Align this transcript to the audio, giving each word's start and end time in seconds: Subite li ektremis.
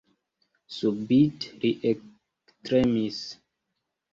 Subite 0.77 1.47
li 1.65 1.71
ektremis. 1.91 3.21